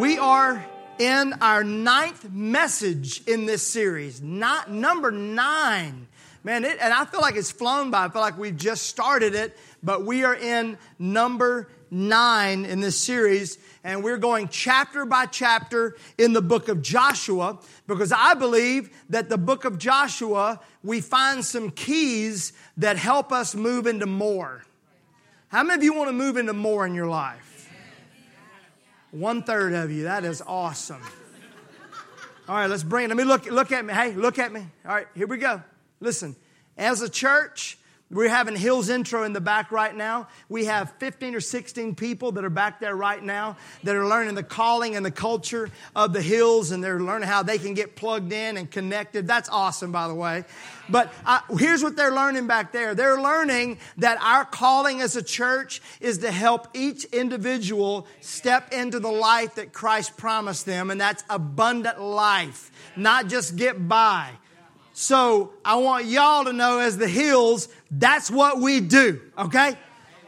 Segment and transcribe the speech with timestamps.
[0.00, 0.64] We are
[0.98, 6.08] in our ninth message in this series, not number nine.
[6.42, 8.06] Man, it, and I feel like it's flown by.
[8.06, 12.96] I feel like we've just started it, but we are in number nine in this
[12.96, 18.88] series, and we're going chapter by chapter in the book of Joshua because I believe
[19.10, 24.64] that the book of Joshua, we find some keys that help us move into more.
[25.48, 27.49] How many of you want to move into more in your life?
[29.10, 30.04] One third of you.
[30.04, 31.02] That is awesome.
[32.48, 33.08] All right, let's bring it.
[33.08, 33.92] Let me look, look at me.
[33.92, 34.66] Hey, look at me.
[34.84, 35.62] All right, here we go.
[36.00, 36.36] Listen,
[36.76, 37.78] as a church,
[38.10, 40.26] we're having Hill's intro in the back right now.
[40.48, 44.34] We have 15 or 16 people that are back there right now that are learning
[44.34, 47.94] the calling and the culture of the Hills and they're learning how they can get
[47.94, 49.28] plugged in and connected.
[49.28, 50.44] That's awesome, by the way.
[50.88, 52.96] But uh, here's what they're learning back there.
[52.96, 58.98] They're learning that our calling as a church is to help each individual step into
[58.98, 64.32] the life that Christ promised them, and that's abundant life, not just get by.
[65.00, 69.78] So I want y'all to know as the Hills, that's what we do, okay?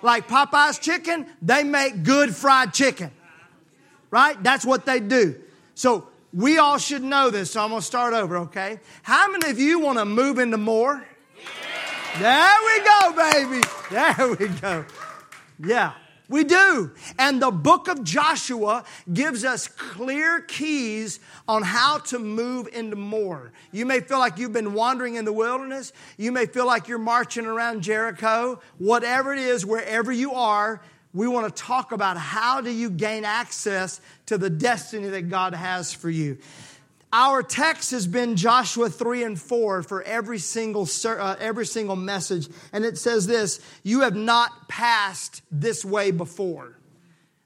[0.01, 3.11] Like Popeye's chicken, they make good fried chicken,
[4.11, 4.43] right?
[4.43, 5.39] That's what they do.
[5.75, 8.81] So we all should know this, so I'm gonna start over, okay?
[9.03, 11.07] How many of you wanna move into more?
[12.19, 13.67] There we go, baby.
[13.91, 14.87] There we go.
[15.63, 15.93] Yeah.
[16.33, 16.93] We do.
[17.19, 23.53] And the book of Joshua gives us clear keys on how to move into more.
[23.71, 25.93] You may feel like you've been wandering in the wilderness.
[26.17, 28.63] You may feel like you're marching around Jericho.
[28.79, 30.81] Whatever it is, wherever you are,
[31.13, 35.53] we want to talk about how do you gain access to the destiny that God
[35.53, 36.39] has for you.
[37.15, 42.49] Our text has been Joshua 3 and 4 for every single, uh, every single message.
[42.73, 46.79] And it says this You have not passed this way before.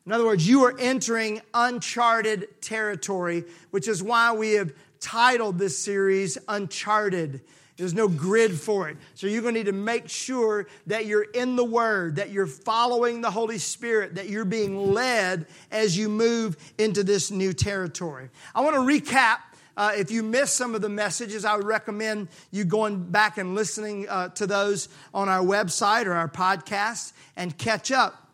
[0.07, 5.77] In other words, you are entering uncharted territory, which is why we have titled this
[5.77, 7.41] series Uncharted.
[7.77, 8.97] There's no grid for it.
[9.15, 12.47] So you're going to need to make sure that you're in the Word, that you're
[12.47, 18.31] following the Holy Spirit, that you're being led as you move into this new territory.
[18.55, 19.39] I want to recap
[19.77, 23.55] uh, if you missed some of the messages, I would recommend you going back and
[23.55, 28.29] listening uh, to those on our website or our podcast and catch up.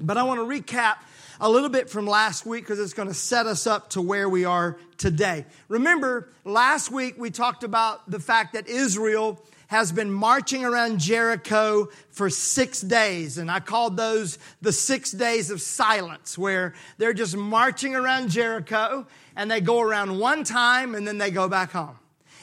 [0.00, 0.96] But I want to recap
[1.40, 4.28] a little bit from last week because it's going to set us up to where
[4.28, 5.44] we are today.
[5.68, 11.88] Remember, last week we talked about the fact that Israel has been marching around Jericho
[12.10, 13.38] for six days.
[13.38, 19.06] And I called those the six days of silence, where they're just marching around Jericho
[19.36, 21.98] and they go around one time and then they go back home.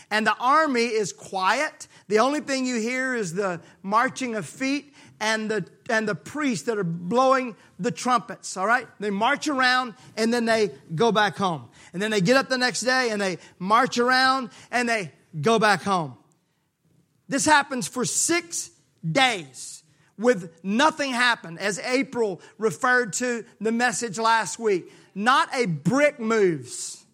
[0.10, 1.88] And the army is quiet.
[2.10, 6.66] The only thing you hear is the marching of feet and the, and the priests
[6.66, 8.88] that are blowing the trumpets, all right?
[9.00, 11.70] They march around and then they go back home.
[11.94, 15.60] And then they get up the next day and they march around and they go
[15.60, 16.18] back home.
[17.30, 18.72] This happens for six
[19.10, 19.84] days
[20.18, 24.92] with nothing happen, as April referred to the message last week.
[25.14, 27.06] Not a brick moves.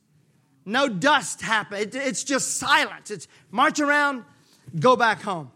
[0.65, 1.95] No dust happens.
[1.95, 3.09] it's just silence.
[3.09, 4.25] It's march around,
[4.77, 5.51] go back home.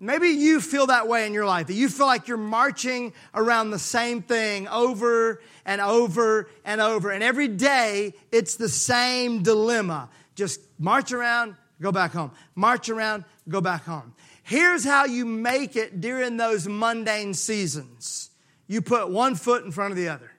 [0.00, 3.70] Maybe you feel that way in your life, that you feel like you're marching around
[3.70, 7.10] the same thing over and over and over.
[7.10, 10.10] And every day it's the same dilemma.
[10.34, 12.32] Just march around, go back home.
[12.54, 14.12] March around, go back home.
[14.42, 18.28] Here's how you make it during those mundane seasons
[18.66, 20.33] you put one foot in front of the other.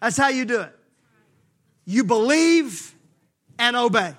[0.00, 0.76] That's how you do it.
[1.84, 2.94] You believe
[3.58, 4.14] and obey.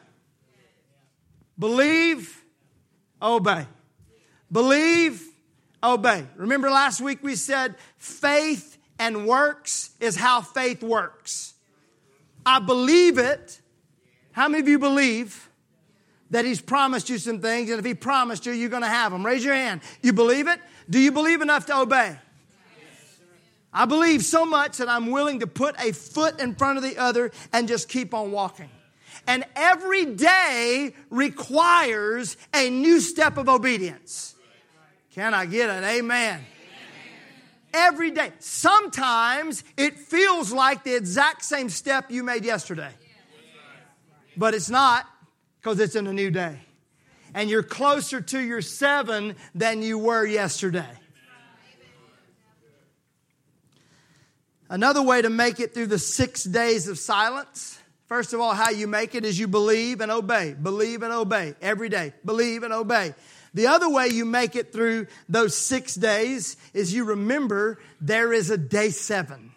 [1.59, 2.43] Believe,
[3.21, 3.65] obey.
[4.51, 5.23] Believe,
[5.83, 6.25] obey.
[6.35, 11.53] Remember last week we said faith and works is how faith works.
[12.45, 13.59] I believe it.
[14.31, 15.49] How many of you believe
[16.29, 19.11] that He's promised you some things, and if He promised you, you're going to have
[19.11, 19.25] them?
[19.25, 19.81] Raise your hand.
[20.01, 20.59] You believe it?
[20.89, 22.18] Do you believe enough to obey?
[23.77, 26.97] I believe so much that I'm willing to put a foot in front of the
[26.97, 28.71] other and just keep on walking.
[29.27, 34.33] And every day requires a new step of obedience.
[35.13, 36.44] Can I get an amen?
[37.71, 38.31] Every day.
[38.39, 42.91] Sometimes it feels like the exact same step you made yesterday.
[44.35, 45.06] But it's not
[45.62, 46.57] because it's in a new day.
[47.35, 50.89] And you're closer to your seven than you were yesterday.
[54.69, 58.69] Another way to make it through the six days of silence, first of all, how
[58.69, 60.53] you make it is you believe and obey.
[60.53, 62.13] Believe and obey every day.
[62.25, 63.13] Believe and obey.
[63.53, 68.49] The other way you make it through those six days is you remember there is
[68.49, 69.51] a day seven.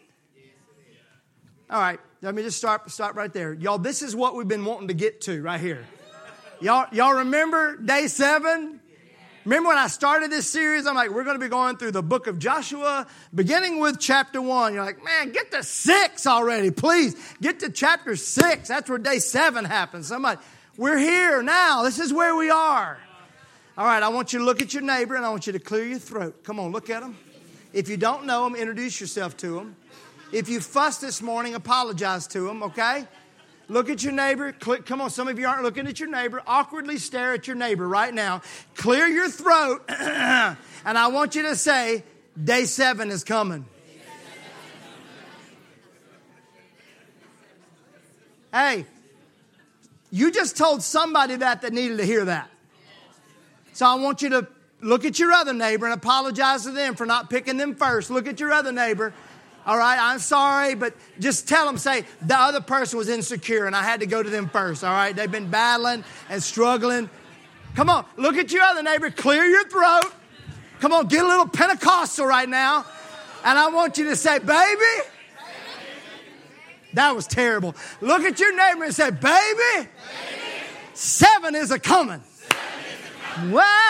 [1.69, 3.53] All right, let me just start, start right there.
[3.53, 5.87] Y'all, this is what we've been wanting to get to right here.
[6.61, 8.80] Y'all, y'all remember day seven?
[9.45, 10.87] Remember when I started this series?
[10.87, 14.43] I'm like, we're going to be going through the book of Joshua, beginning with chapter
[14.43, 14.75] one.
[14.75, 17.17] You're like, man, get to six already, please.
[17.41, 18.69] Get to chapter six.
[18.69, 20.13] That's where day seven happens.
[20.13, 20.41] I'm like,
[20.77, 21.85] we're here now.
[21.85, 22.99] This is where we are.
[23.79, 25.59] All right, I want you to look at your neighbor and I want you to
[25.59, 26.45] clear your throat.
[26.45, 27.17] Come on, look at them.
[27.73, 29.77] If you don't know them, introduce yourself to them.
[30.33, 33.07] If you fussed this morning, apologize to them, okay?
[33.71, 34.51] Look at your neighbor.
[34.51, 36.43] Click, come on, some of you aren't looking at your neighbor.
[36.45, 38.43] Awkwardly stare at your neighbor right now.
[38.75, 42.03] Clear your throat, and I want you to say,
[42.43, 43.65] Day seven is coming.
[48.53, 48.87] hey,
[50.11, 52.51] you just told somebody that that needed to hear that.
[53.73, 54.49] So I want you to
[54.81, 58.11] look at your other neighbor and apologize to them for not picking them first.
[58.11, 59.13] Look at your other neighbor
[59.67, 63.77] all right, I'm sorry, but just tell them, say, the other person was insecure and
[63.77, 64.83] I had to go to them first.
[64.83, 67.11] All right, they've been battling and struggling.
[67.75, 70.13] Come on, look at your other neighbor, clear your throat.
[70.81, 72.87] Come on, get a little Pentecostal right now.
[73.45, 75.07] And I want you to say, baby.
[76.95, 77.77] That was terrible.
[78.01, 79.89] Look at your neighbor and say, baby,
[80.95, 82.23] seven is a coming.
[83.51, 83.90] Wow.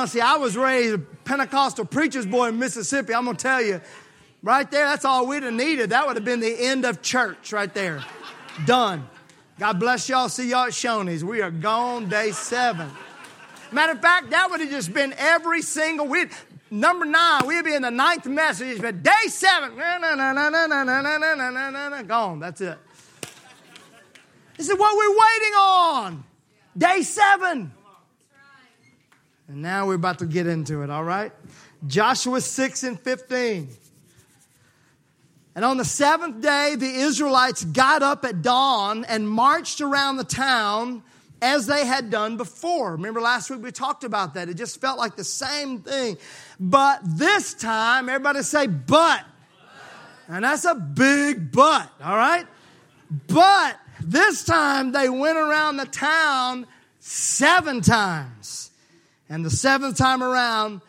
[0.00, 3.14] Uh, see, I was raised a Pentecostal preacher's boy in Mississippi.
[3.14, 3.82] I'm going to tell you,
[4.42, 5.90] right there, that's all we'd have needed.
[5.90, 8.02] That would have been the end of church right there.
[8.64, 9.06] Done.
[9.58, 10.30] God bless y'all.
[10.30, 11.22] See y'all at Shoney's.
[11.22, 12.90] We are gone day seven.
[13.72, 16.32] Matter of fact, that would have just been every single week.
[16.70, 20.48] Number nine, we'd be in the ninth message, but day seven, na na na na
[20.48, 22.40] na na na na na na gone.
[22.40, 22.78] That's it.
[24.56, 26.24] This is what we're waiting on.
[26.78, 27.72] Day seven.
[29.50, 31.32] And now we're about to get into it, all right?
[31.84, 33.68] Joshua 6 and 15.
[35.56, 40.24] And on the seventh day, the Israelites got up at dawn and marched around the
[40.24, 41.02] town
[41.42, 42.92] as they had done before.
[42.92, 44.48] Remember last week we talked about that.
[44.48, 46.16] It just felt like the same thing.
[46.60, 49.24] But this time, everybody say, but.
[50.28, 52.46] And that's a big but, all right?
[53.26, 56.68] But this time they went around the town
[57.00, 58.69] seven times.
[59.30, 60.82] And the seventh time around,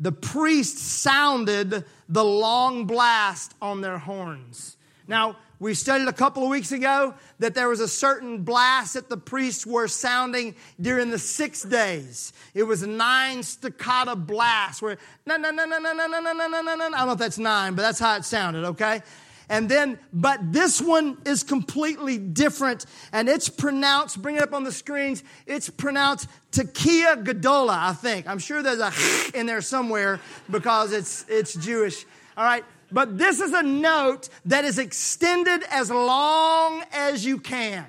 [0.00, 4.76] the priest sounded the long blast on their horns.
[5.06, 9.08] Now, we studied a couple of weeks ago that there was a certain blast that
[9.08, 12.32] the priests were sounding during the six days.
[12.54, 16.48] It was nine staccato blast where, no, no, no, no, no, no, no, no, no,
[16.48, 16.84] no, no.
[16.86, 19.02] I don't know if that's nine, but that's how it sounded, okay?
[19.48, 24.64] And then, but this one is completely different and it's pronounced, bring it up on
[24.64, 28.26] the screens, it's pronounced Tekiah Gadola, I think.
[28.26, 28.92] I'm sure there's a
[29.38, 30.20] in there somewhere
[30.50, 32.06] because it's, it's Jewish.
[32.36, 32.64] All right.
[32.90, 37.86] But this is a note that is extended as long as you can.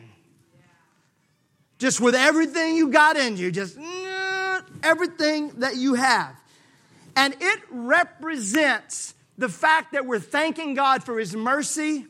[1.78, 3.78] Just with everything you got in you, just
[4.82, 6.36] everything that you have.
[7.16, 12.06] And it represents the fact that we're thanking God for His mercy.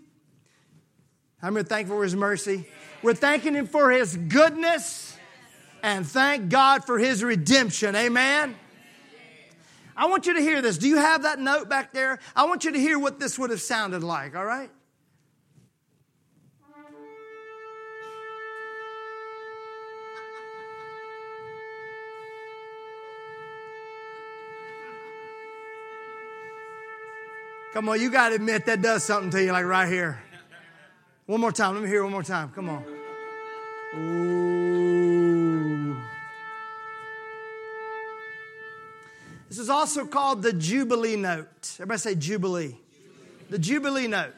[1.41, 2.67] I'm thankful for His mercy.
[3.01, 5.17] We're thanking Him for His goodness
[5.83, 7.95] and thank God for His redemption.
[7.95, 8.55] Amen.
[9.97, 10.77] I want you to hear this.
[10.77, 12.19] Do you have that note back there?
[12.35, 14.69] I want you to hear what this would have sounded like, all right?
[27.75, 30.17] Come on, you got to admit that does something to you, like right here.
[31.25, 31.73] One more time.
[31.73, 32.49] Let me hear one more time.
[32.55, 32.85] Come on.
[33.97, 35.97] Ooh.
[39.49, 41.49] This is also called the Jubilee note.
[41.73, 42.77] Everybody say Jubilee.
[43.49, 44.31] The Jubilee note.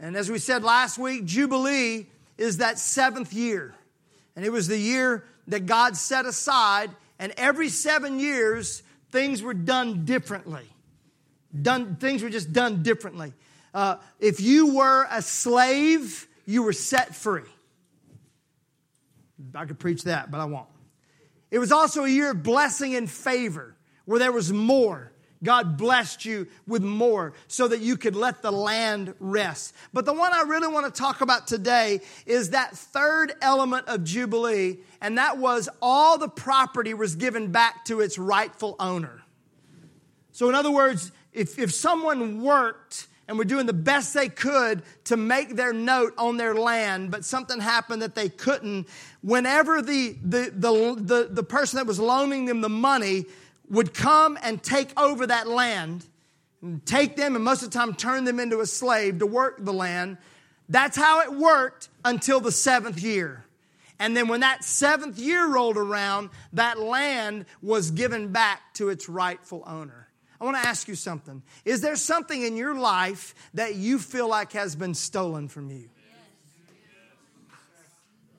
[0.00, 2.06] And as we said last week, Jubilee
[2.38, 3.74] is that seventh year.
[4.34, 8.82] And it was the year that God set aside, and every seven years,
[9.12, 10.70] things were done differently.
[11.62, 13.32] Done, things were just done differently.
[13.72, 17.42] Uh, if you were a slave, you were set free.
[19.54, 20.68] I could preach that, but I won't.
[21.50, 25.12] It was also a year of blessing and favor where there was more.
[25.44, 29.74] God blessed you with more so that you could let the land rest.
[29.92, 34.02] But the one I really want to talk about today is that third element of
[34.02, 39.22] Jubilee, and that was all the property was given back to its rightful owner.
[40.32, 44.82] So, in other words, if, if someone worked and were doing the best they could
[45.04, 48.88] to make their note on their land, but something happened that they couldn't,
[49.20, 53.26] whenever the, the, the, the, the person that was loaning them the money
[53.68, 56.06] would come and take over that land,
[56.62, 59.56] and take them and most of the time turn them into a slave to work
[59.62, 60.16] the land.
[60.68, 63.44] That's how it worked until the seventh year.
[63.98, 69.08] And then when that seventh year rolled around, that land was given back to its
[69.08, 70.05] rightful owner.
[70.40, 71.42] I want to ask you something.
[71.64, 75.88] Is there something in your life that you feel like has been stolen from you?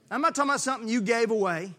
[0.09, 1.73] I'm not talking about something you gave away.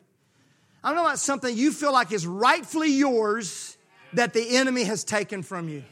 [0.85, 3.77] I'm talking about something you feel like is rightfully yours
[4.13, 5.85] that the enemy has taken from you.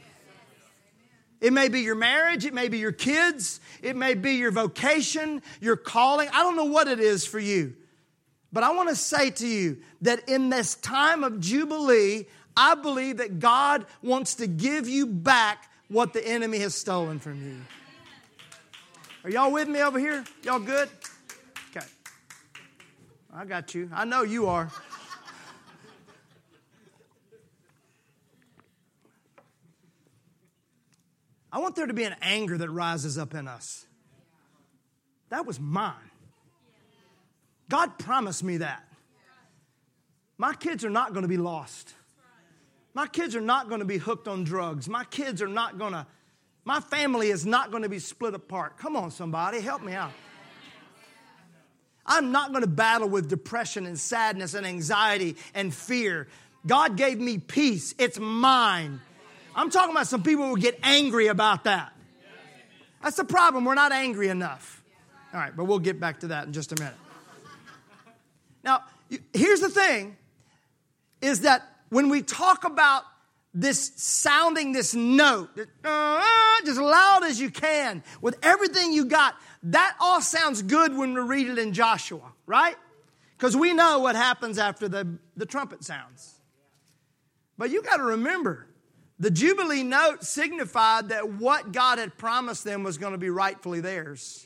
[1.39, 5.43] It may be your marriage, it may be your kids, it may be your vocation,
[5.61, 6.29] your calling.
[6.29, 7.75] I don't know what it is for you.
[8.51, 12.25] But I want to say to you that in this time of Jubilee,
[12.57, 17.41] I believe that God wants to give you back what the enemy has stolen from
[17.45, 17.57] you.
[19.23, 20.25] Are y'all with me over here?
[20.43, 20.89] Y'all good?
[21.69, 21.85] Okay.
[23.31, 23.89] I got you.
[23.93, 24.71] I know you are.
[31.51, 33.85] I want there to be an anger that rises up in us.
[35.29, 35.93] That was mine.
[37.69, 38.83] God promised me that.
[40.37, 41.93] My kids are not going to be lost.
[42.97, 44.89] My kids are not going to be hooked on drugs.
[44.89, 46.07] My kids are not going to,
[46.65, 48.79] my family is not going to be split apart.
[48.79, 50.11] Come on, somebody, help me out.
[52.07, 56.27] I'm not going to battle with depression and sadness and anxiety and fear.
[56.65, 58.99] God gave me peace, it's mine.
[59.55, 61.93] I'm talking about some people who get angry about that.
[63.03, 63.63] That's the problem.
[63.63, 64.83] We're not angry enough.
[65.35, 66.97] All right, but we'll get back to that in just a minute.
[68.63, 68.85] Now,
[69.35, 70.17] here's the thing
[71.21, 73.03] is that when we talk about
[73.53, 75.49] this sounding this note,
[75.83, 76.23] uh,
[76.65, 81.21] just loud as you can, with everything you got, that all sounds good when we
[81.21, 82.75] read it in Joshua, right?
[83.37, 86.35] Because we know what happens after the, the trumpet sounds.
[87.57, 88.67] But you got to remember,
[89.19, 93.81] the Jubilee note signified that what God had promised them was going to be rightfully
[93.81, 94.45] theirs.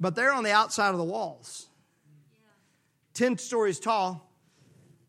[0.00, 1.66] But they're on the outside of the walls.
[3.14, 4.27] 10 stories tall.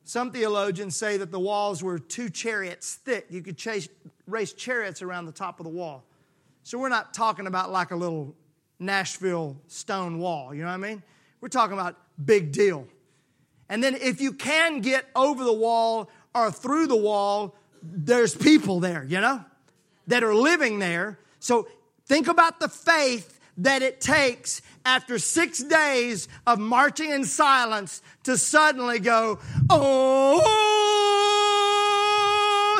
[0.10, 3.28] Some theologians say that the walls were two chariots thick.
[3.30, 3.88] You could chase,
[4.26, 6.04] race chariots around the top of the wall.
[6.64, 8.34] So we're not talking about like a little
[8.80, 11.04] Nashville stone wall, you know what I mean?
[11.42, 12.88] We're talking about big deal.
[13.70, 18.80] And then if you can get over the wall or through the wall, there's people
[18.80, 19.46] there, you know,
[20.08, 21.20] that are living there.
[21.40, 21.68] So
[22.08, 28.38] think about the faith that it takes after six days of marching in silence to
[28.38, 29.40] suddenly go,
[29.70, 30.40] oh,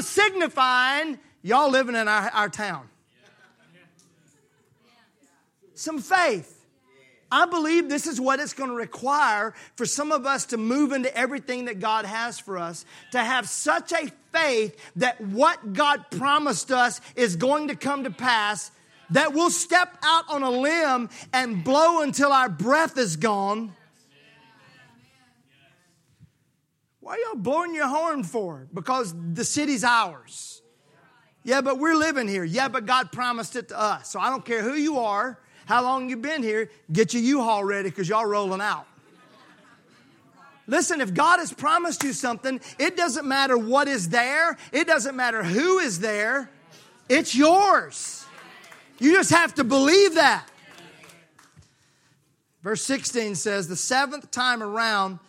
[0.02, 2.90] signifying y'all living in our, our town.
[5.74, 6.56] Some faith.
[7.32, 10.92] I believe this is what it's going to require for some of us to move
[10.92, 16.06] into everything that God has for us, to have such a faith that what God
[16.10, 18.72] promised us is going to come to pass,
[19.12, 23.74] that we'll step out on a limb and blow until our breath is gone.
[27.00, 28.68] Why y'all blowing your horn for?
[28.74, 30.62] Because the city's ours.
[31.44, 32.44] Yeah, but we're living here.
[32.44, 34.12] Yeah, but God promised it to us.
[34.12, 35.40] So I don't care who you are
[35.70, 38.88] how long you've been here, get your U-Haul ready because y'all rolling out.
[40.66, 45.16] Listen, if God has promised you something, it doesn't matter what is there, it doesn't
[45.16, 46.50] matter who is there,
[47.08, 48.19] it's yours.
[49.00, 50.48] You just have to believe that.
[52.62, 55.20] Verse 16 says, The seventh time around,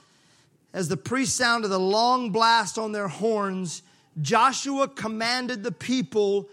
[0.73, 3.83] as the priest sounded the long blast on their horns,
[4.21, 6.49] Joshua commanded the people,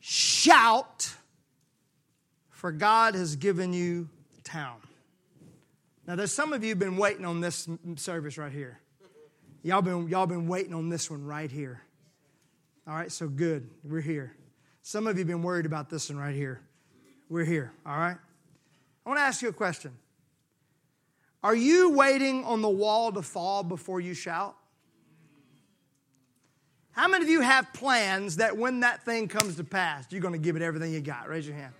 [0.00, 1.14] Shout
[2.62, 4.76] for God has given you the town.
[6.06, 8.78] Now, there's some of you been waiting on this service right here.
[9.64, 11.82] Y'all been, y'all been waiting on this one right here.
[12.86, 13.68] All right, so good.
[13.84, 14.36] We're here.
[14.82, 16.60] Some of you have been worried about this one right here.
[17.28, 18.16] We're here, all right?
[19.04, 19.92] I want to ask you a question.
[21.42, 24.56] Are you waiting on the wall to fall before you shout?
[26.92, 30.34] How many of you have plans that when that thing comes to pass, you're going
[30.34, 31.28] to give it everything you got?
[31.28, 31.72] Raise your hand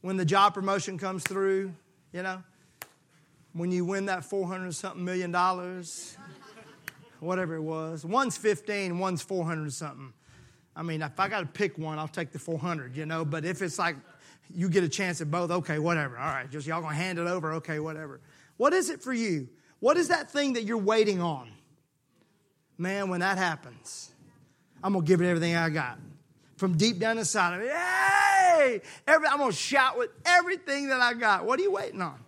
[0.00, 1.72] when the job promotion comes through,
[2.12, 2.42] you know,
[3.52, 6.16] when you win that 400 something million dollars,
[7.18, 8.04] whatever it was.
[8.04, 10.12] One's 15, one's 400 something.
[10.76, 13.44] I mean, if I got to pick one, I'll take the 400, you know, but
[13.44, 13.96] if it's like
[14.54, 16.18] you get a chance at both, okay, whatever.
[16.18, 18.20] All right, just y'all gonna hand it over, okay, whatever.
[18.56, 19.48] What is it for you?
[19.80, 21.50] What is that thing that you're waiting on?
[22.78, 24.10] Man, when that happens,
[24.82, 25.98] I'm gonna give it everything I got
[26.56, 27.68] from deep down inside of me.
[27.68, 28.82] Hey!
[29.06, 31.46] Every, I'm to shout with everything that I got.
[31.46, 32.18] What are you waiting on?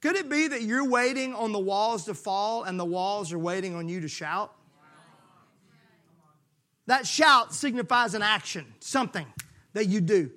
[0.00, 3.38] Could it be that you're waiting on the walls to fall and the walls are
[3.38, 4.52] waiting on you to shout?
[6.86, 9.26] That shout signifies an action, something
[9.72, 10.30] that you do.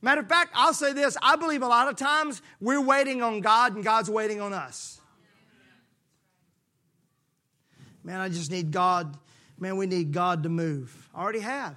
[0.00, 3.40] Matter of fact, I'll say this I believe a lot of times we're waiting on
[3.40, 5.00] God and God's waiting on us.
[8.04, 9.16] Man, I just need God.
[9.58, 11.08] Man, we need God to move.
[11.14, 11.76] I already have.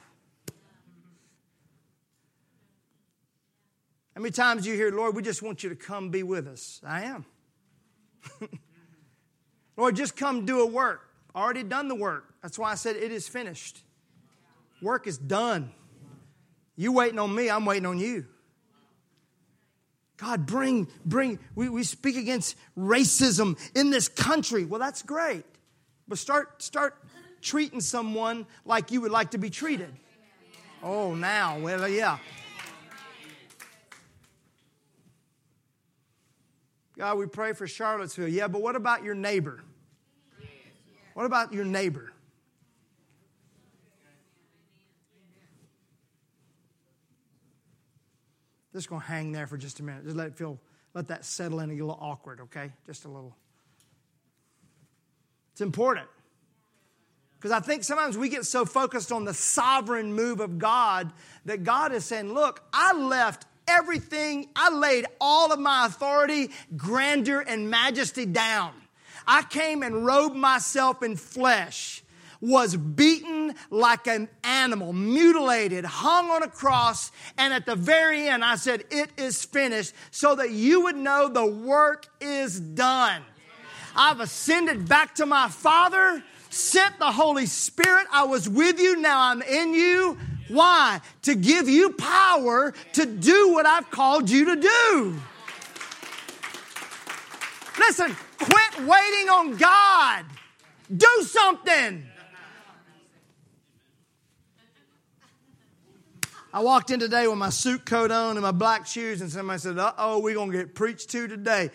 [4.16, 6.82] How many times you hear, Lord, we just want you to come be with us?
[6.84, 7.26] I am.
[9.78, 11.05] Lord, just come do a work.
[11.36, 12.34] Already done the work.
[12.42, 13.82] That's why I said it is finished.
[14.82, 15.72] Work is done.
[16.78, 18.26] You waiting on me, I'm waiting on you.
[20.18, 24.64] God, bring, bring, we, we speak against racism in this country.
[24.64, 25.44] Well, that's great.
[26.08, 26.96] But start, start
[27.42, 29.92] treating someone like you would like to be treated.
[30.82, 32.20] Oh, now, well, yeah.
[36.98, 38.30] God, we pray for Charlottesville.
[38.30, 39.62] Yeah, but what about your neighbor?
[41.16, 42.12] What about your neighbor?
[48.74, 50.04] Just gonna hang there for just a minute.
[50.04, 50.60] Just let it feel,
[50.94, 52.74] let that settle in and get a little awkward, okay?
[52.86, 53.34] Just a little.
[55.54, 56.08] It's important.
[57.38, 61.14] Because I think sometimes we get so focused on the sovereign move of God
[61.46, 67.40] that God is saying, Look, I left everything, I laid all of my authority, grandeur,
[67.40, 68.74] and majesty down.
[69.28, 72.04] I came and robed myself in flesh,
[72.42, 78.44] was beaten like an animal, mutilated, hung on a cross, and at the very end,
[78.44, 83.24] I said, It is finished, so that you would know the work is done.
[83.96, 88.08] I've ascended back to my Father, sent the Holy Spirit.
[88.12, 90.18] I was with you, now I'm in you.
[90.48, 91.02] Why?
[91.24, 95.20] To give you power to do what I've called you to do.
[97.80, 100.26] Listen, quit waiting on God.
[100.96, 102.06] Do something.
[106.54, 109.60] I walked in today with my suit coat on and my black shoes, and somebody
[109.60, 111.70] said, Uh oh, we're going to get preached to today.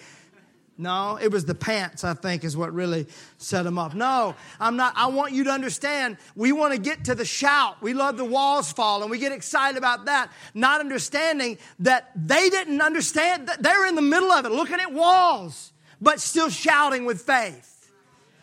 [0.80, 3.92] No, it was the pants, I think, is what really set them up.
[3.92, 4.94] No, I'm not.
[4.96, 7.82] I want you to understand we want to get to the shout.
[7.82, 12.48] We love the walls fall and we get excited about that, not understanding that they
[12.48, 17.04] didn't understand that they're in the middle of it, looking at walls, but still shouting
[17.04, 17.90] with faith.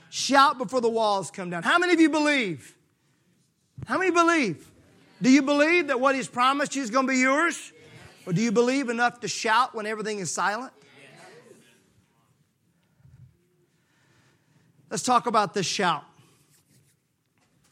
[0.10, 1.64] Shout before the walls come down.
[1.64, 2.76] How many of you believe?
[3.86, 4.70] How many believe?
[5.22, 7.74] Do you believe that what He's promised you is going to be yours?
[8.26, 10.74] Or do you believe enough to shout when everything is silent?
[14.90, 16.04] Let's talk about this shout.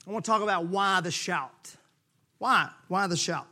[0.08, 1.76] I want to talk about why the shout.
[2.38, 2.70] Why?
[2.88, 3.48] Why the shout?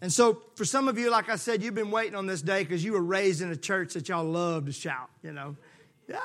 [0.00, 2.62] And so, for some of you, like I said, you've been waiting on this day
[2.62, 5.56] because you were raised in a church that y'all love to shout, you know.
[6.08, 6.20] Yeah.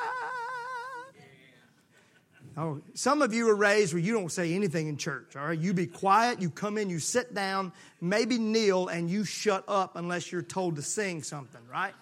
[2.57, 5.57] Oh, some of you were raised where you don't say anything in church, all right?
[5.57, 9.95] You be quiet, you come in, you sit down, maybe kneel, and you shut up
[9.95, 11.93] unless you're told to sing something, right?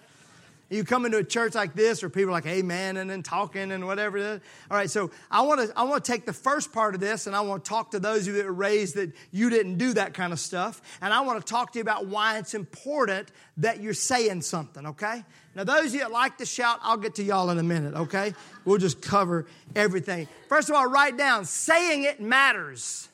[0.70, 3.72] You come into a church like this where people are like amen and then talking
[3.72, 4.40] and whatever.
[4.70, 7.26] All right, so I want to I want to take the first part of this
[7.26, 9.78] and I want to talk to those of you that were raised that you didn't
[9.80, 10.82] do that kind of stuff.
[11.02, 14.86] And I want to talk to you about why it's important that you're saying something,
[14.88, 15.24] okay?
[15.56, 17.96] Now, those of you that like to shout, I'll get to y'all in a minute,
[17.96, 18.34] okay?
[18.64, 20.28] We'll just cover everything.
[20.48, 23.10] First of all, write down saying it matters.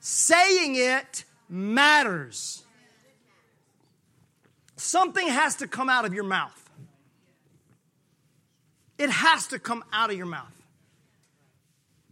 [0.00, 2.64] Saying it matters.
[4.78, 6.70] Something has to come out of your mouth.
[8.96, 10.54] It has to come out of your mouth.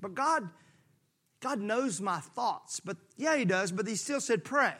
[0.01, 0.49] But God,
[1.41, 2.81] God knows my thoughts.
[2.81, 4.75] But yeah, He does, but He still said pray.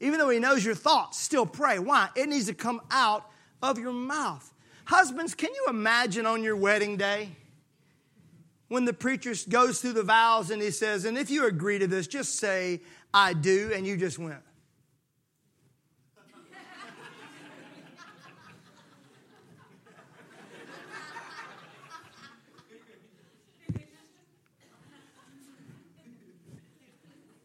[0.00, 1.78] Even though He knows your thoughts, still pray.
[1.78, 2.08] Why?
[2.16, 3.30] It needs to come out
[3.62, 4.52] of your mouth.
[4.86, 7.30] Husbands, can you imagine on your wedding day?
[8.66, 11.86] When the preacher goes through the vows and he says, and if you agree to
[11.86, 12.80] this, just say,
[13.14, 14.42] I do, and you just went.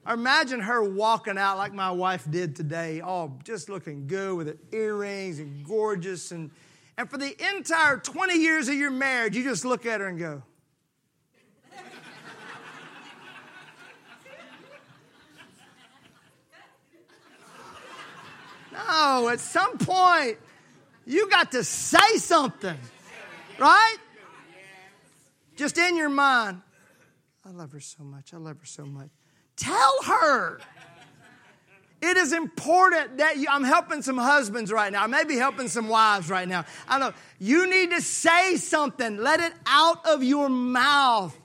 [0.08, 4.58] Imagine her walking out like my wife did today, all just looking good with her
[4.72, 6.32] earrings and gorgeous.
[6.32, 6.52] And,
[6.98, 10.20] and for the entire 20 years of your marriage, you just look at her and
[10.20, 10.44] go,
[18.72, 20.38] No, at some point,
[21.06, 22.78] you got to say something,
[23.58, 23.98] right?
[25.56, 26.62] Just in your mind.
[27.46, 28.34] I love her so much.
[28.34, 29.10] I love her so much.
[29.58, 30.60] Tell her.
[32.02, 35.04] It is important that you, I'm helping some husbands right now.
[35.04, 36.66] I may be helping some wives right now.
[36.88, 37.14] I know.
[37.40, 39.18] You need to say something.
[39.18, 41.36] Let it out of your mouth.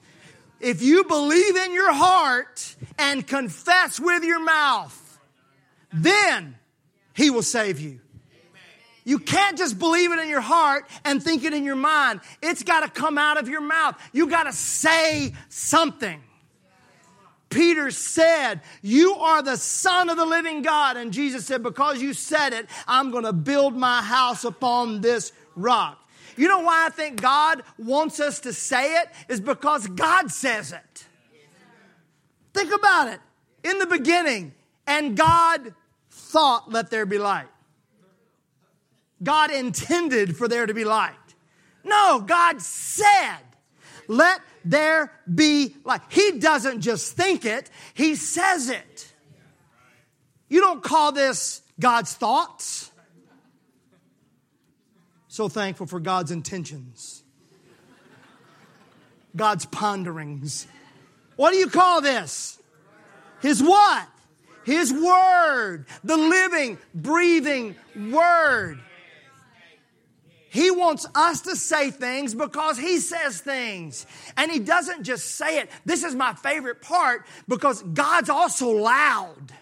[0.61, 5.19] if you believe in your heart and confess with your mouth,
[5.93, 6.57] then
[7.15, 8.01] he will save you.
[9.05, 12.21] You can't just believe it in your heart and think it in your mind.
[12.43, 13.97] It's got to come out of your mouth.
[14.13, 16.23] You got to say something.
[17.51, 20.97] Peter said, You are the Son of the living God.
[20.97, 25.33] And Jesus said, Because you said it, I'm going to build my house upon this
[25.57, 25.99] rock.
[26.37, 29.09] You know why I think God wants us to say it?
[29.29, 31.05] Is because God says it.
[32.55, 33.21] Think about it.
[33.63, 34.55] In the beginning,
[34.87, 35.75] and God
[36.11, 37.49] thought, Let there be light.
[39.23, 41.15] God intended for there to be light.
[41.85, 43.39] No, God said,
[44.09, 46.03] let there be light.
[46.09, 49.13] He doesn't just think it, He says it.
[50.49, 52.91] You don't call this God's thoughts.
[55.29, 57.23] So thankful for God's intentions,
[59.35, 60.67] God's ponderings.
[61.37, 62.59] What do you call this?
[63.41, 64.09] His what?
[64.65, 67.77] His word, the living, breathing
[68.11, 68.81] word.
[70.51, 74.05] He wants us to say things because He says things.
[74.37, 75.71] And He doesn't just say it.
[75.85, 79.53] This is my favorite part because God's also loud.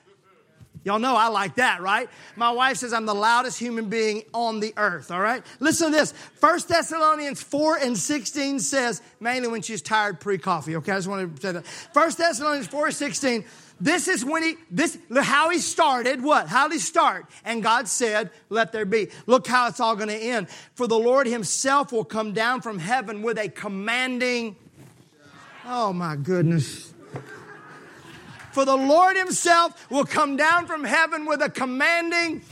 [0.85, 2.09] Y'all know I like that, right?
[2.35, 5.45] My wife says I'm the loudest human being on the earth, all right?
[5.61, 6.15] Listen to this.
[6.41, 10.93] 1 Thessalonians 4 and 16 says, mainly when she's tired pre coffee, okay?
[10.93, 11.67] I just want to say that.
[11.93, 13.45] 1 Thessalonians 4 16,
[13.81, 16.23] this is when he, this, how he started.
[16.23, 16.49] What?
[16.49, 17.27] How did he start?
[17.45, 19.09] And God said, let there be.
[19.27, 20.49] Look how it's all going to end.
[20.75, 24.57] For the Lord himself will come down from heaven with a commanding,
[25.65, 26.93] oh my goodness.
[28.53, 32.43] For the Lord himself will come down from heaven with a commanding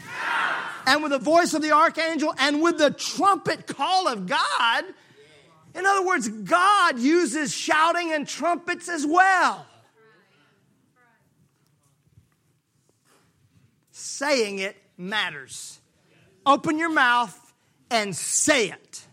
[0.87, 4.85] and with the voice of the archangel and with the trumpet call of God.
[5.75, 9.67] In other words, God uses shouting and trumpets as well.
[14.17, 15.79] Saying it matters.
[16.47, 17.39] Open your mouth
[17.91, 19.07] and say it.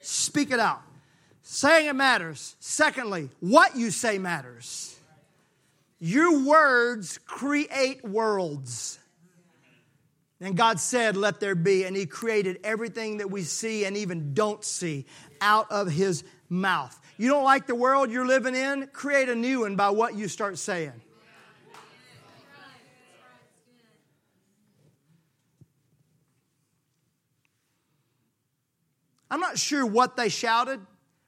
[0.00, 0.82] Speak it out.
[1.42, 2.56] Saying it matters.
[2.58, 4.96] Secondly, what you say matters.
[6.00, 8.98] Your words create worlds.
[10.40, 11.84] And God said, Let there be.
[11.84, 15.06] And He created everything that we see and even don't see
[15.40, 16.98] out of His mouth.
[17.16, 18.88] You don't like the world you're living in?
[18.88, 21.00] Create a new one by what you start saying.
[29.30, 30.80] I'm not sure what they shouted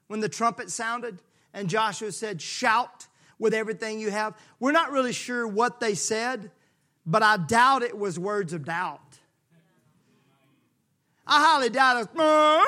[0.07, 1.19] when the trumpet sounded
[1.53, 3.07] and Joshua said, Shout
[3.39, 4.37] with everything you have.
[4.59, 6.51] We're not really sure what they said,
[7.05, 9.01] but I doubt it was words of doubt.
[11.25, 12.19] I highly doubt it.
[12.19, 12.63] Uh,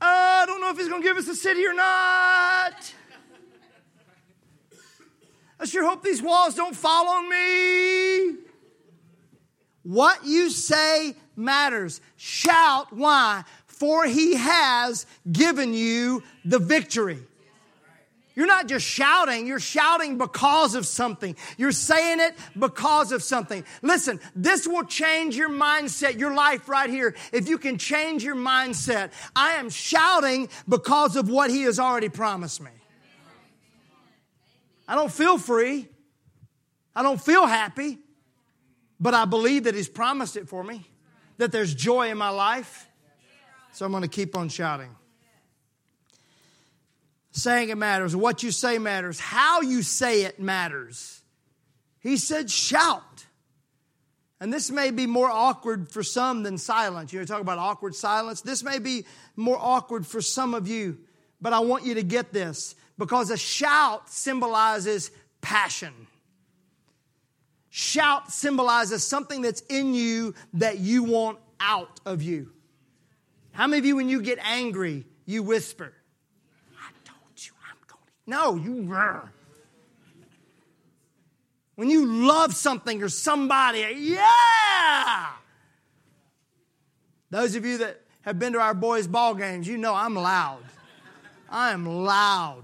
[0.00, 2.94] I don't know if he's going to give us a city or not.
[5.60, 8.36] I sure hope these walls don't fall on me.
[9.82, 12.00] What you say matters.
[12.16, 12.92] Shout.
[12.92, 13.42] Why?
[13.78, 17.18] For he has given you the victory.
[18.38, 21.34] You're not just shouting, you're shouting because of something.
[21.56, 23.64] You're saying it because of something.
[23.82, 27.16] Listen, this will change your mindset, your life right here.
[27.32, 32.08] If you can change your mindset, I am shouting because of what He has already
[32.08, 32.70] promised me.
[34.86, 35.88] I don't feel free,
[36.94, 37.98] I don't feel happy,
[39.00, 40.88] but I believe that He's promised it for me,
[41.38, 42.87] that there's joy in my life.
[43.72, 44.94] So I'm going to keep on shouting.
[47.30, 48.16] Saying it matters.
[48.16, 49.20] What you say matters.
[49.20, 51.22] How you say it matters.
[52.00, 53.26] He said, shout.
[54.40, 57.12] And this may be more awkward for some than silence.
[57.12, 58.40] You know, talk about awkward silence.
[58.40, 59.04] This may be
[59.36, 60.98] more awkward for some of you,
[61.40, 65.92] but I want you to get this because a shout symbolizes passion.
[67.70, 72.52] Shout symbolizes something that's in you that you want out of you.
[73.58, 75.92] How many of you, when you get angry, you whisper,
[76.78, 78.30] I told you I'm going to.
[78.30, 78.88] No, you.
[78.88, 79.28] Rrr.
[81.74, 85.26] When you love something or somebody, yeah!
[87.30, 90.62] Those of you that have been to our boys' ball games, you know I'm loud.
[91.50, 92.62] I am loud.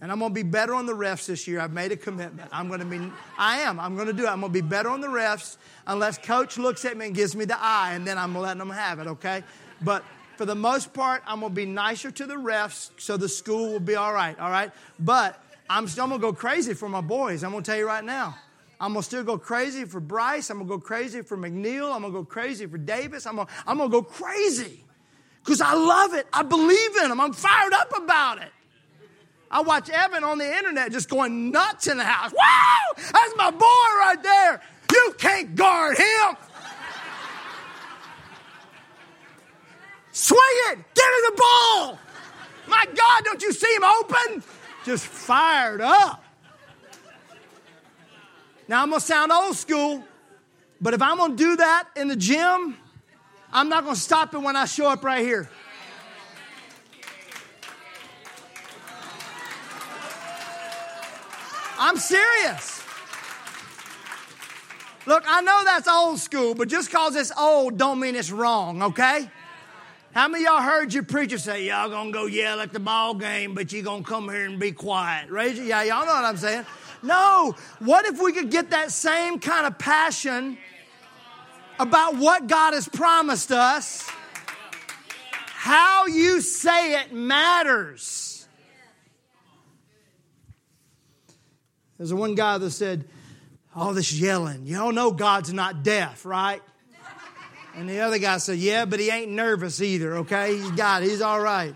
[0.00, 1.60] And I'm going to be better on the refs this year.
[1.60, 2.50] I've made a commitment.
[2.52, 3.00] I'm going to be,
[3.38, 3.78] I am.
[3.78, 4.28] I'm going to do it.
[4.28, 7.36] I'm going to be better on the refs unless coach looks at me and gives
[7.36, 9.44] me the eye, and then I'm letting them have it, okay?
[9.84, 10.04] But
[10.36, 13.72] for the most part, I'm going to be nicer to the refs so the school
[13.72, 14.72] will be all right, all right?
[14.98, 17.44] But I'm still going to go crazy for my boys.
[17.44, 18.36] I'm going to tell you right now.
[18.80, 20.50] I'm going to still go crazy for Bryce.
[20.50, 21.94] I'm going to go crazy for McNeil.
[21.94, 23.26] I'm going to go crazy for Davis.
[23.26, 24.84] I'm going I'm to go crazy
[25.44, 26.26] because I love it.
[26.32, 27.20] I believe in them.
[27.20, 28.50] I'm fired up about it.
[29.50, 32.32] I watch Evan on the internet just going nuts in the house.
[32.32, 33.02] Wow!
[33.12, 34.60] That's my boy right there.
[34.90, 36.36] You can't guard him.
[40.14, 40.38] Swing
[40.70, 40.78] it!
[40.94, 41.98] Get him the ball!
[42.68, 44.44] My God, don't you see him open?
[44.84, 46.24] Just fired up.
[48.68, 50.04] Now, I'm going to sound old school,
[50.80, 52.76] but if I'm going to do that in the gym,
[53.52, 55.50] I'm not going to stop it when I show up right here.
[61.76, 62.84] I'm serious.
[65.06, 68.80] Look, I know that's old school, but just because it's old don't mean it's wrong,
[68.80, 69.28] okay?
[70.14, 73.52] How many y'all heard your preacher say, y'all gonna go yell at the ball game,
[73.52, 75.28] but you gonna come here and be quiet?
[75.28, 75.66] Raise it.
[75.66, 76.64] Yeah, y'all know what I'm saying.
[77.02, 77.56] No.
[77.80, 80.56] What if we could get that same kind of passion
[81.80, 84.08] about what God has promised us?
[85.48, 88.46] How you say it matters.
[91.98, 93.04] There's one guy that said,
[93.74, 94.64] all this yelling.
[94.64, 96.62] Y'all know God's not deaf, right?
[97.76, 100.56] And the other guy said, Yeah, but he ain't nervous either, okay?
[100.56, 101.74] He's got it, he's all right.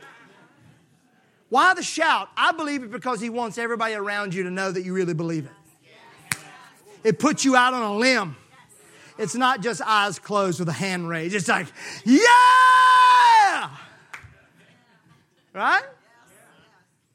[1.49, 2.29] Why the shout?
[2.37, 5.47] I believe it because he wants everybody around you to know that you really believe
[5.47, 6.39] it.
[7.05, 8.37] It puts you out on a limb.
[9.19, 11.35] It's not just eyes closed with a hand raised.
[11.35, 11.67] It's like,
[12.05, 13.71] yeah!
[15.55, 15.83] Right?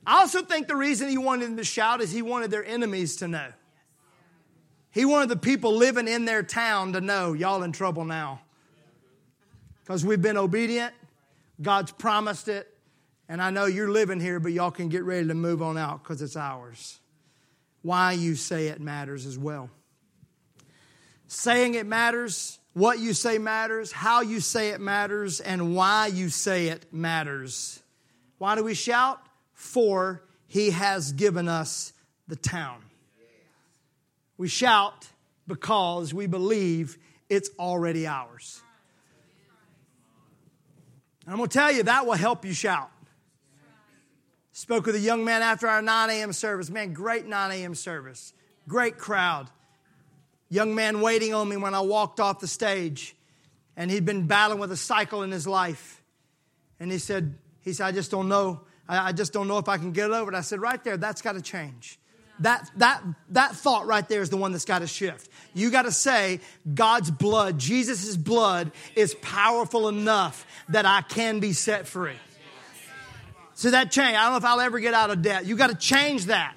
[0.06, 3.18] I also think the reason he wanted them to shout is he wanted their enemies
[3.18, 3.54] to know.
[4.92, 8.42] He wanted the people living in their town to know, y'all in trouble now
[9.84, 10.94] because we've been obedient.
[11.62, 12.70] God's promised it.
[13.30, 16.04] And I know you're living here, but y'all can get ready to move on out
[16.04, 17.00] because it's ours.
[17.82, 19.70] Why you say it matters as well.
[21.28, 26.30] Saying it matters, what you say matters, how you say it matters, and why you
[26.30, 27.82] say it matters.
[28.38, 29.20] Why do we shout?
[29.54, 31.94] For he has given us
[32.28, 32.82] the town.
[34.38, 35.08] We shout
[35.48, 36.98] because we believe
[37.30, 38.62] it's already ours.
[41.28, 42.92] I'm going to tell you, that will help you shout.
[44.52, 46.34] Spoke with a young man after our 9 a.m.
[46.34, 46.70] service.
[46.70, 47.76] Man, great 9 a.m.
[47.76, 48.34] service.
[48.68, 49.50] Great crowd.
[50.50, 53.16] Young man waiting on me when I walked off the stage.
[53.76, 56.04] And he'd been battling with a cycle in his life.
[56.80, 58.62] And he said, he said, I just don't know.
[58.88, 60.36] I just don't know if I can get over it.
[60.36, 61.98] I said, right there, that's got to change.
[62.40, 65.30] That, that, that thought right there is the one that's got to shift.
[65.54, 66.40] You got to say,
[66.74, 72.16] God's blood, Jesus' blood, is powerful enough that I can be set free.
[73.54, 75.46] So that change, I don't know if I'll ever get out of debt.
[75.46, 76.56] You got to change that.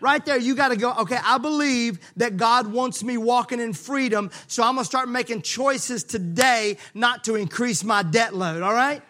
[0.00, 3.72] Right there, you got to go, okay, I believe that God wants me walking in
[3.72, 8.62] freedom, so I'm going to start making choices today not to increase my debt load,
[8.62, 9.02] all right?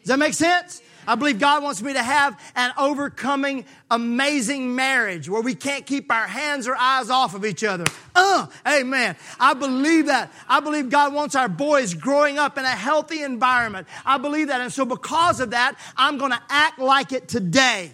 [0.00, 0.80] Does that make sense?
[1.06, 6.10] I believe God wants me to have an overcoming, amazing marriage where we can't keep
[6.10, 7.84] our hands or eyes off of each other.
[8.14, 9.16] Uh, amen.
[9.38, 10.32] I believe that.
[10.48, 13.88] I believe God wants our boys growing up in a healthy environment.
[14.04, 14.60] I believe that.
[14.60, 17.92] And so because of that, I'm going to act like it today.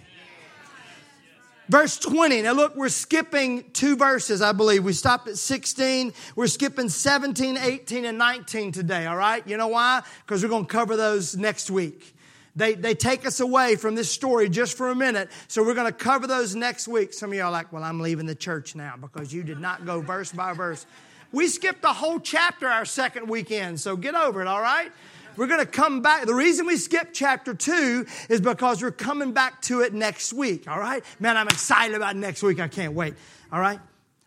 [1.71, 2.43] Verse 20.
[2.43, 4.83] Now look, we're skipping two verses, I believe.
[4.83, 6.13] We stopped at 16.
[6.35, 9.47] We're skipping 17, 18, and 19 today, all right?
[9.47, 10.03] You know why?
[10.27, 12.17] Because we're going to cover those next week.
[12.61, 15.31] They, they take us away from this story just for a minute.
[15.49, 17.15] So we're going to cover those next week.
[17.15, 19.87] Some of y'all are like, well, I'm leaving the church now because you did not
[19.87, 20.85] go verse by verse.
[21.33, 24.93] We skipped a whole chapter our second weekend, so get over it, all right?
[25.39, 26.27] We're going to come back.
[26.27, 30.69] The reason we skipped chapter two is because we're coming back to it next week,
[30.69, 31.03] all right?
[31.19, 32.61] Man, I'm excited about next week.
[32.61, 33.15] I can't wait,
[33.51, 33.81] all right?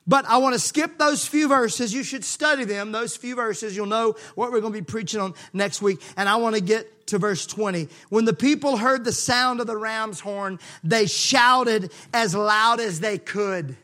[0.05, 1.93] But I want to skip those few verses.
[1.93, 3.75] You should study them, those few verses.
[3.75, 6.01] You'll know what we're going to be preaching on next week.
[6.17, 7.87] And I want to get to verse 20.
[8.09, 12.99] When the people heard the sound of the ram's horn, they shouted as loud as
[12.99, 13.77] they could.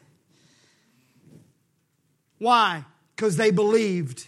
[2.38, 2.84] Why?
[3.16, 4.28] Because they believed.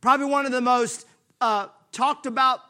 [0.00, 1.06] Probably one of the most
[1.42, 2.60] uh, talked about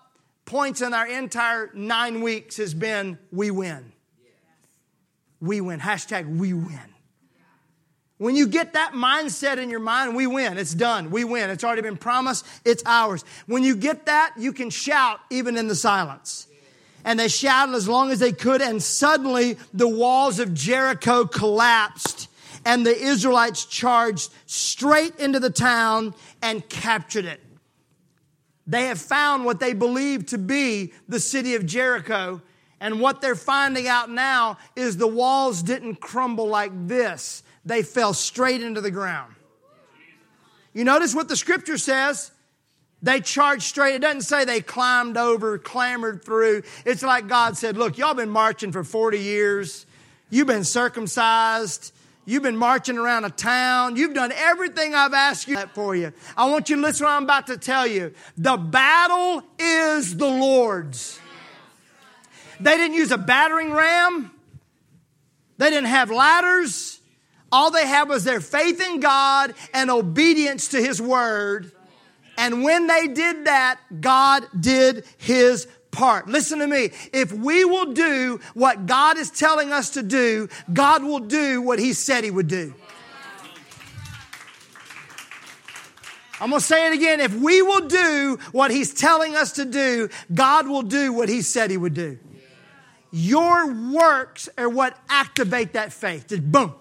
[0.46, 3.92] points in our entire nine weeks has been we win.
[5.40, 5.78] We win.
[5.78, 6.89] Hashtag we win.
[8.20, 10.58] When you get that mindset in your mind, we win.
[10.58, 11.10] It's done.
[11.10, 11.48] We win.
[11.48, 12.44] It's already been promised.
[12.66, 13.24] It's ours.
[13.46, 16.46] When you get that, you can shout even in the silence.
[17.02, 22.28] And they shouted as long as they could, and suddenly the walls of Jericho collapsed,
[22.66, 27.40] and the Israelites charged straight into the town and captured it.
[28.66, 32.42] They have found what they believe to be the city of Jericho.
[32.82, 38.14] And what they're finding out now is the walls didn't crumble like this they fell
[38.14, 39.34] straight into the ground.
[40.72, 42.30] You notice what the scripture says?
[43.02, 43.94] They charged straight.
[43.94, 46.62] It doesn't say they climbed over, clambered through.
[46.84, 49.86] It's like God said, Look, y'all been marching for 40 years.
[50.28, 51.92] You've been circumcised.
[52.26, 53.96] You've been marching around a town.
[53.96, 56.12] You've done everything I've asked you for you.
[56.36, 58.14] I want you to listen to what I'm about to tell you.
[58.36, 61.18] The battle is the Lord's.
[62.60, 64.30] They didn't use a battering ram.
[65.56, 66.99] They didn't have ladders.
[67.52, 71.72] All they had was their faith in God and obedience to His word.
[72.38, 76.28] And when they did that, God did His part.
[76.28, 76.90] Listen to me.
[77.12, 81.78] If we will do what God is telling us to do, God will do what
[81.78, 82.74] He said He would do.
[86.40, 87.20] I'm going to say it again.
[87.20, 91.42] If we will do what He's telling us to do, God will do what He
[91.42, 92.18] said He would do.
[93.12, 96.28] Your works are what activate that faith.
[96.28, 96.74] Just boom.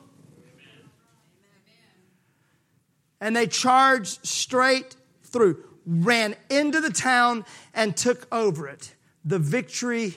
[3.22, 10.16] And they charged straight through, ran into the town and took over it the victory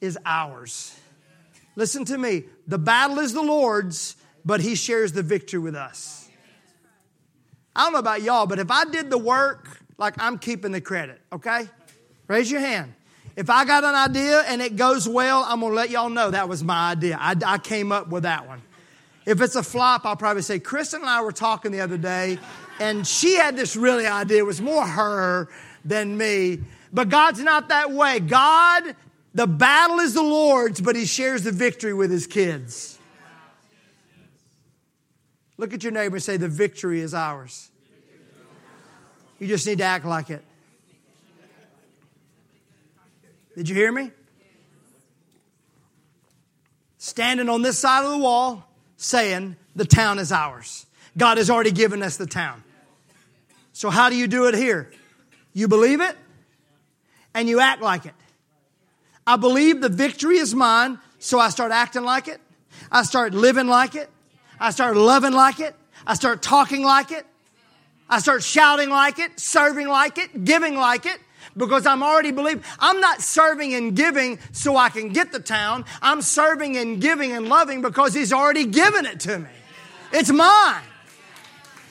[0.00, 0.96] is ours.
[1.76, 2.44] Listen to me.
[2.66, 6.28] The battle is the Lord's, but He shares the victory with us.
[7.74, 10.80] I don't know about y'all, but if I did the work, like I'm keeping the
[10.80, 11.68] credit, okay?
[12.26, 12.94] Raise your hand.
[13.36, 16.48] If I got an idea and it goes well, I'm gonna let y'all know that
[16.48, 17.16] was my idea.
[17.18, 18.60] I, I came up with that one.
[19.30, 22.40] If it's a flop, I'll probably say, Kristen and I were talking the other day,
[22.80, 24.38] and she had this really idea.
[24.38, 25.48] It was more her
[25.84, 26.58] than me.
[26.92, 28.18] But God's not that way.
[28.18, 28.96] God,
[29.32, 32.98] the battle is the Lord's, but He shares the victory with His kids.
[35.58, 37.70] Look at your neighbor and say, The victory is ours.
[39.38, 40.42] You just need to act like it.
[43.56, 44.10] Did you hear me?
[46.98, 48.66] Standing on this side of the wall
[49.00, 50.86] saying, The town is ours.
[51.16, 52.62] God has already given us the town.
[53.72, 54.90] So, how do you do it here?
[55.52, 56.16] You believe it?
[57.34, 58.14] and you act like it.
[59.26, 62.40] I believe the victory is mine, so I start acting like it.
[62.90, 64.08] I start living like it.
[64.58, 65.74] I start loving like it.
[66.06, 67.26] I start talking like it.
[68.08, 71.18] I start shouting like it, serving like it, giving like it,
[71.56, 72.64] because I'm already believing.
[72.78, 75.84] I'm not serving and giving so I can get the town.
[76.02, 79.48] I'm serving and giving and loving because He's already given it to me.
[80.12, 80.82] It's mine.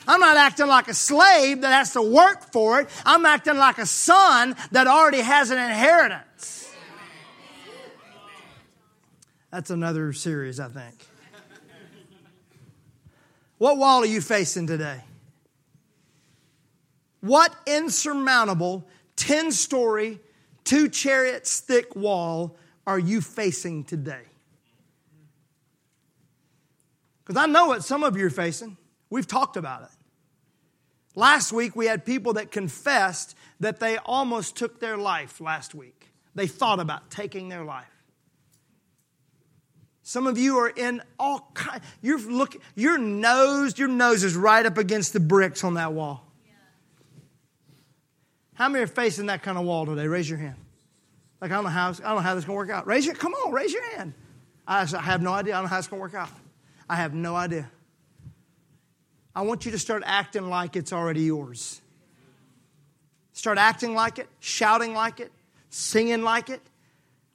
[0.08, 2.88] I'm not acting like a slave that has to work for it.
[3.04, 6.72] I'm acting like a son that already has an inheritance.
[9.50, 11.06] That's another series, I think.
[13.58, 15.02] What wall are you facing today?
[17.20, 18.88] What insurmountable
[19.20, 20.18] 10 story,
[20.64, 22.56] two chariots thick wall
[22.86, 24.22] are you facing today?
[27.22, 28.78] Because I know what some of you are facing.
[29.10, 29.90] We've talked about it.
[31.14, 36.08] Last week, we had people that confessed that they almost took their life last week.
[36.34, 37.86] They thought about taking their life.
[40.02, 44.64] Some of you are in all kind, you're looking, your nose, your nose is right
[44.64, 46.29] up against the bricks on that wall.
[48.60, 50.06] How many are facing that kind of wall today?
[50.06, 50.56] Raise your hand.
[51.40, 52.86] Like, I don't know how, I don't know how this is going to work out.
[52.86, 54.12] Raise your, come on, raise your hand.
[54.68, 55.54] I, I have no idea.
[55.54, 56.28] I don't know how it's going to work out.
[56.86, 57.70] I have no idea.
[59.34, 61.80] I want you to start acting like it's already yours.
[63.32, 65.32] Start acting like it, shouting like it,
[65.70, 66.60] singing like it.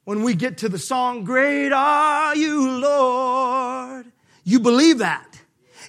[0.04, 4.06] When we get to the song, Great Are You, Lord,
[4.44, 5.35] you believe that.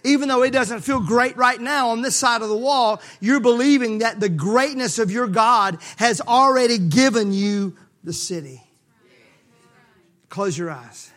[0.08, 3.42] Even though it doesn't feel great right now on this side of the wall, you're
[3.42, 8.64] believing that the greatness of your God has already given you the city.
[10.30, 11.12] Close your eyes.